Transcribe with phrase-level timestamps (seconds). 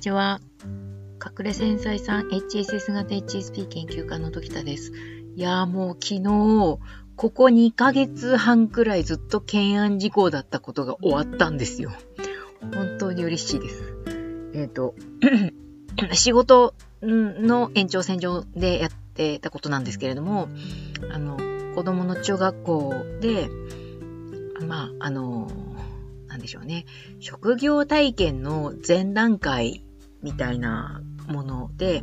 [0.00, 0.40] にちは。
[1.22, 4.92] 隠れ繊細さん HSS 型 HSP 研究家の時田です。
[5.36, 6.22] いやーもう昨日、
[7.16, 11.92] ここ2ヶ月半くらいずっと懸案事項だったことが終わったんですよ。
[12.74, 13.94] 本当に嬉しいです。
[14.54, 14.94] えっ、ー、と、
[16.16, 16.72] 仕事
[17.02, 20.48] の延長線上でやってたことなんですけれども、
[21.12, 21.36] あの、
[21.74, 23.50] 子供の中学校で、
[24.66, 25.46] まあ、あの、
[26.26, 26.86] なんでしょうね、
[27.18, 29.84] 職業体験の前段階
[30.22, 32.02] みたいなもので、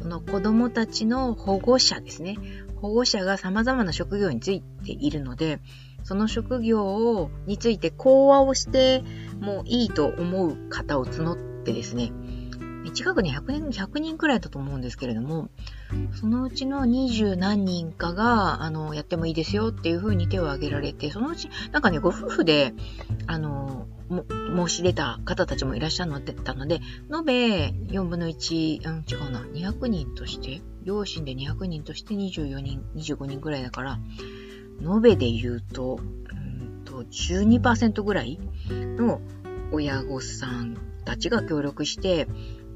[0.00, 2.36] その子供たちの保護者ですね。
[2.80, 5.60] 保護者が様々な職業についているので、
[6.04, 9.02] その職業をについて講話をして
[9.40, 12.12] もいいと思う方を募ってですね、
[12.92, 15.50] 近くに100人、100人くらいだと思うんですけれども、
[16.12, 22.74] そのうちの20何人かが、あの、やってもいいですよっていう風に手を挙げられて、そのうち、なんかね、ご夫婦で、
[23.26, 23.67] あの、
[24.10, 26.80] 申し出た方たちもいらっしゃるので、たので、
[27.12, 33.98] 延べ4分の1、うん、違うな、200人として、両親で200人として24人、25人くらいだから、
[34.82, 38.38] 延べで言うと、うんと12%ぐらい
[38.70, 39.20] の
[39.72, 42.26] 親御さんたちが協力して、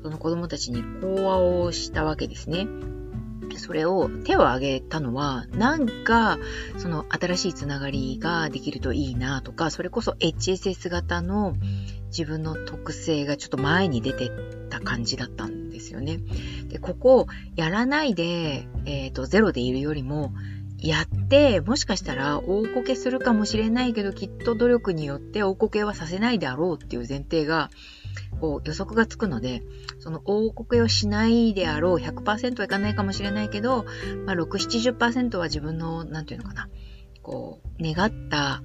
[0.03, 2.67] その子供たちに講話をしたわけですね。
[3.59, 6.39] それを手を挙げたのは、なんか、
[6.79, 11.55] その新しいつながりができるといいなとか、それこそ HSS 型の
[12.09, 14.31] 自分の特性がちょっと前に出て
[14.69, 16.19] た感じだったんですよね。
[16.69, 20.33] で、ここ、やらないで、えっ、ー、と、ゼロでいるよりも、
[20.79, 27.71] やって、もしかしたら大こけするかもしれないけど、きっと努力によって大こけはさせないであろうっていう前提が、
[28.41, 29.63] こう予測がつくので、
[29.99, 33.85] その大こけをしないであろう100%はいかないかもしれないけど、
[34.27, 36.69] まあ、6、70%は自分の、なんていうのかな、
[37.23, 38.63] こう、願った、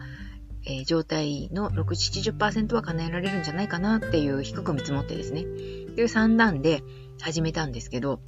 [0.66, 6.84] えー、状態の6、70%は叶えられるんじゃないかなっていう低く見積もってですね、っていう3段で
[7.22, 8.22] 始めたんですけど、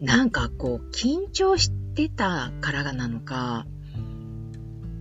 [0.00, 3.66] なんかこう、緊張してたからなのか、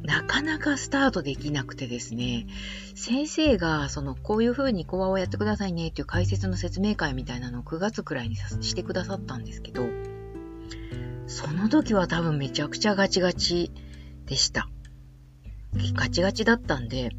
[0.03, 2.45] なかなかスタートできなくてですね、
[2.95, 9.87] 先生が、その、こういう風に講話をやってくださいねっていう解説の説明会みたいなのを9月くらいにしてくださったんですけど、
[11.27, 13.71] その時は多分めちゃくちゃガチガチ
[14.25, 14.67] でした。
[15.95, 17.11] ガチガチだったんで、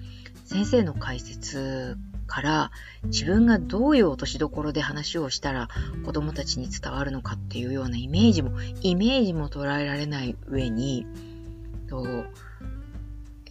[0.44, 1.96] 先生の解説
[2.26, 2.70] から
[3.04, 5.68] 自分がどういう落としどころで話をしたら
[6.04, 11.06] 子供たちに伝わるのかっていうようなイメージも、イメージも捉えられない上に、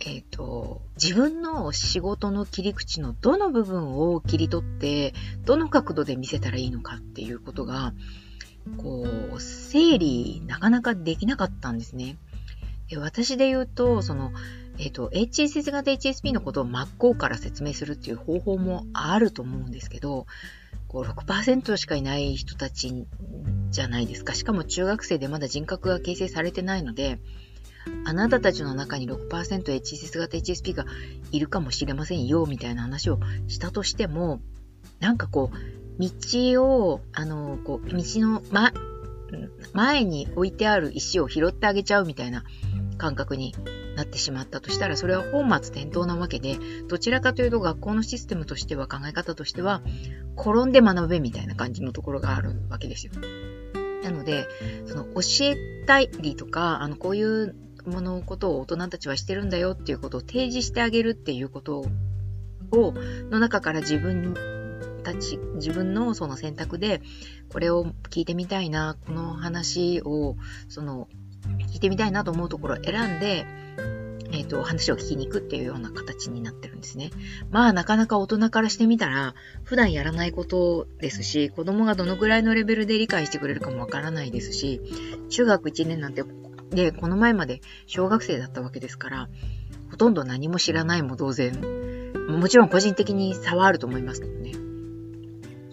[0.06, 5.14] えっ、ー、と、自分の仕事の切り口のどの部分を切り取って、
[5.46, 7.94] どの角度で見せたらいいのかっていうことが、
[8.78, 12.18] こう、整理なかなかできなかったんですね。
[12.90, 14.34] で私で言うと、その、
[14.78, 20.26] えっ、ー、と、HSS 型 HSP のことを真っ向から説明するっていう方法もあると思うんですけど、
[20.90, 23.06] こう6%しかいない人たち
[23.72, 24.34] じゃないですか。
[24.34, 27.20] しかも中学生でまだ人格が形成されてないので、
[28.06, 30.86] あなたたちの中に 6%HSS 型 HSP が
[31.32, 34.42] いるかもしれませんよ、みたいな話をしたとしても、
[35.00, 35.58] なんかこう、
[36.00, 38.72] 道を、あの、こう、道の、ま、
[39.74, 42.44] 前に置いてある石を拾ってあげちゃうみたいな
[42.98, 43.56] 感覚に
[43.96, 46.58] なってしまったとしたら、それは本末転倒なわけで、
[46.88, 49.82] どちらかというと学校のシステムとしては、考え方としては、
[50.38, 53.14] 転んで学べみたいな感じのところがあるわけですよ。
[54.04, 54.48] なので、
[54.86, 57.56] その教えたりとか、あの、こういう
[57.88, 61.86] のことを大人たちはしてるんだよっていうことを提示してあげるっていうこと
[62.72, 62.94] を、
[63.30, 64.36] の中から自分
[65.04, 67.02] たち、自分のその選択で、
[67.52, 70.36] これを聞いてみたいな、この話を、
[70.70, 71.08] その、
[71.72, 73.46] 聞いてみたいなと思うところを選んで、
[74.34, 77.12] えっ、ー、と、話を聞きに行くっていうような形になってるんですね。
[77.52, 84.82] まあ、なかなか大人からしてみたら、普段やらないことですし、子供がどのぐらいのレベルで理解してくれるかもわからないですし、
[85.30, 86.24] 中学1年なんて
[86.74, 89.30] で、この前まで小学生だったわけですから、
[89.92, 91.54] ほとんど何も知らないも同然。
[92.28, 94.54] もちろん個人的に差はあると思いますけどね。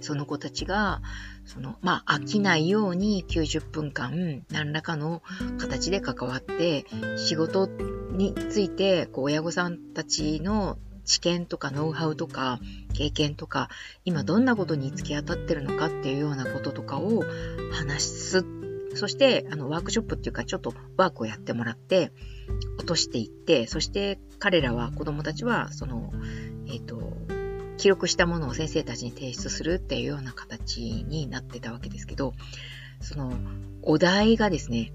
[0.00, 1.02] その子たちが、
[1.44, 5.23] その、まあ、飽きないように90分間、何らかの
[5.58, 6.87] 形で関わって、
[7.17, 12.61] 仕事について、こう、親御さんたちの知見とかノウハウとか
[12.93, 13.69] 経験とか、
[14.05, 17.25] 今どんなことに突き当たってるのかっていうようなこととかを
[17.73, 18.44] 話す
[18.94, 22.12] そして、あの、ワークショップっていうか、ちょっとワークをやってもらって、
[22.78, 26.12] 落としていって、そして彼らは、子供たちは、その、
[26.66, 27.16] えっ、ー、と、
[27.76, 32.34] 記録したものを先生たちに提出するっていうような形になってたわけですけど、
[33.00, 33.32] その、
[33.82, 34.93] お題がですね、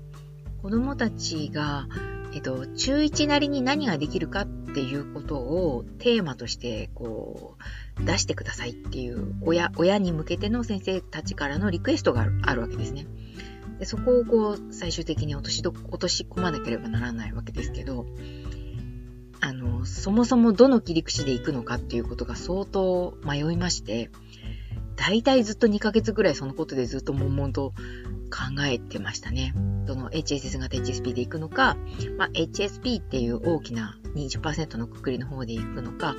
[0.62, 1.88] 子供たちが、
[2.34, 7.56] えっと、中1なりに何ができるかっていうことをテーマとして、こ
[8.00, 13.08] う、出してくださいっていう親、親に向けての先生たちからのリクエストがあるわけですね。
[13.80, 18.06] でそこをこう、最終的に落としど、落とし込まなければならないわけですけど、
[19.42, 24.10] あの、そもそもどの切り口で行くのかっていうことが相当迷いまして、
[24.96, 27.74] 大体ずっと2ヶ月ぐらいそのことでずっと悶々と
[28.32, 29.54] 考えてましたね。
[29.86, 31.78] どの HSS 型 HSP で行くのか、
[32.18, 36.16] まあ、HSP っていう大きな20%のくくりの方で行くのか、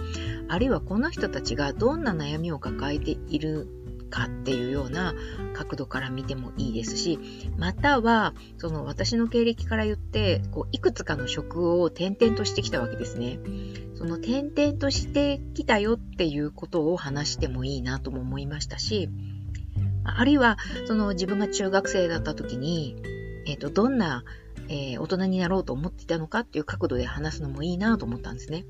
[0.48, 3.66] あるいはこの人たちがどんな悩みを抱えている
[4.10, 5.14] かっていうような
[5.54, 7.18] 角度から見てもいいですし、
[7.56, 13.38] または、その私の経歴から言って、こういくつかの職を転々としてきたわけですね。
[13.94, 19.08] その転々としてきたよっていうことを話してもいいなとも思いましたし、
[20.04, 20.56] あるいは、
[20.86, 22.96] その自分が中学生だった時に、
[23.46, 24.24] えっ、ー、と、どんな、
[24.68, 28.64] えー、大人になろうと思っていたのかっていう角度で話すのもいいなと思ったんですね。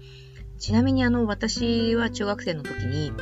[0.59, 3.13] ちなみにあの、私は中学生の時に、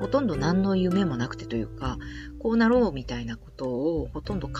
[0.00, 1.98] ほとんど何の夢もなくてというか、
[2.38, 4.54] こうなろうみたいなことをほとんど考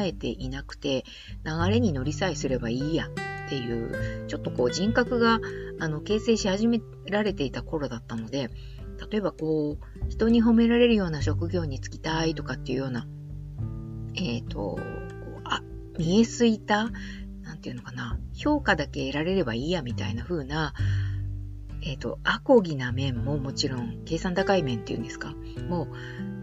[0.00, 1.04] えていなくて、
[1.44, 5.40] 流れに乗りさえすればいいやっていう、ちょっとこう人格が
[5.80, 8.50] あの形成し始められていた頃だったので、
[9.10, 13.06] 例えばこう、人に褒められるような職業に就きたいとかっていうような、
[14.16, 15.62] えっ、ー、と、こうあ、
[15.98, 16.90] 見えすいた、
[17.42, 20.74] なんていうのかな、評価だけ得られればいいやみたいな風な、
[21.88, 25.34] えっ、ー、と、アコギな面ももちろん、計算高い面っていうんですか、
[25.70, 25.88] も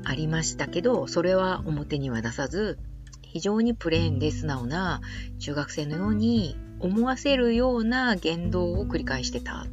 [0.03, 2.79] ありましたけど、それは表には出さず、
[3.21, 5.01] 非常にプレーンで素直な
[5.37, 9.67] 中学生のように思わせるような言動を繰り返してたっ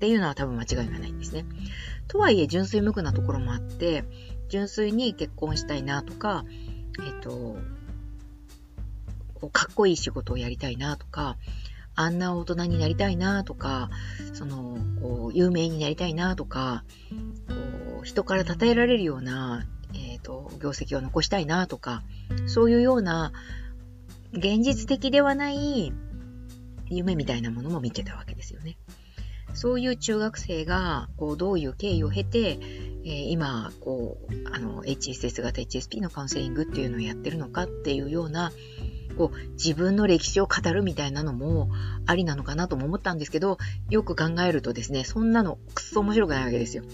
[0.00, 1.44] ていうのは多分間違いがないんですね。
[2.08, 4.02] とはいえ純粋無垢なところもあって、
[4.48, 6.44] 純粋に結婚したいなとか、
[6.98, 7.56] えっ、ー、と、
[9.52, 11.36] かっこいい仕事をやりたいなとか、
[12.00, 13.90] あんな大人になりたいなとか、
[14.32, 16.84] その、こう、有名になりたいなとか、
[17.48, 22.04] こう、人から称えられるような、えっ、ー、と、業績を残したいなとか、
[22.46, 23.32] そういうような、
[24.32, 25.92] 現実的ではない
[26.88, 28.78] 夢みたいなものも見てたわけですよね。
[29.54, 32.60] そういう中学生が、こう、どういう経緯を経て、
[33.04, 38.52] えー、今、こう、あの、HSS 型 HSP のカウンセリングっていうのをやってるのかっていうような、
[39.18, 41.68] こう、自分の歴史を語るみたいなのも
[42.06, 43.58] ありなのかなとも思ったんですけど、
[43.90, 46.84] よく考えるとですね、そんなのくっそ面白くないわけですよ。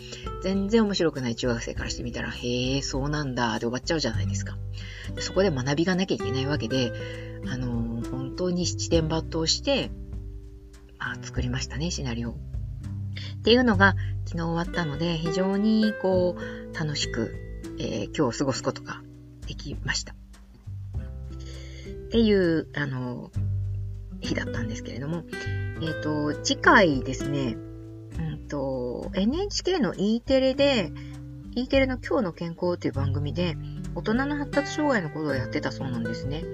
[0.43, 4.57] 全然面白くない中学生からしてみたら、へえ、そうなんだ、で終わっちゃうじゃないですか。
[5.21, 6.93] そこで学びがなきゃいけないわけで、
[7.47, 9.91] あのー、本当に七点抜刀して、
[10.99, 12.31] まあ、作りましたね、シナリオ。
[12.31, 12.35] っ
[13.45, 13.95] ていうのが
[14.25, 17.35] 昨日終わったので、非常にこう、楽しく、
[17.79, 19.03] えー、今日を過ごすことが
[19.47, 20.15] できました。
[22.15, 23.33] っていう、あの、
[24.21, 25.25] 日だったんですけれども、
[25.83, 27.57] えっ、ー、と、次回ですね、
[28.21, 30.93] うんと、NHK の E テレで、
[31.57, 33.57] E テレの今日の健康という番組で、
[33.97, 36.45] 大人の発達障害のことをやってたそうなんですね。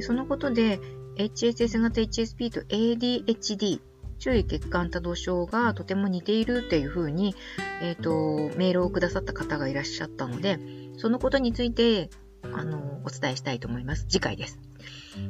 [0.00, 0.80] そのことで、
[1.18, 3.82] HSS 型 HSP と ADHD、
[4.18, 7.34] 注意欠陥多動症がとても似ているっていうふうに、
[7.82, 10.58] えっ、ー、と、メールをくださった方がいらっしゃったので、
[10.96, 12.08] そのことについて、
[12.54, 14.06] あの、お伝えしたいと思います。
[14.08, 14.71] 次回です。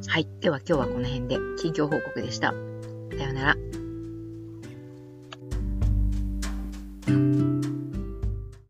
[0.07, 0.27] はい。
[0.39, 2.51] では今日はこの辺で近況報告でした。
[2.51, 3.57] さようなら。